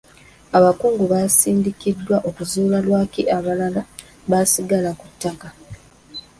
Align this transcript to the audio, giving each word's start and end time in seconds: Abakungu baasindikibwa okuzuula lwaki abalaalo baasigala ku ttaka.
Abakungu 0.57 1.03
baasindikibwa 1.11 2.15
okuzuula 2.29 2.77
lwaki 2.85 3.21
abalaalo 3.37 3.81
baasigala 4.29 4.89
ku 4.99 5.05
ttaka. 5.11 5.47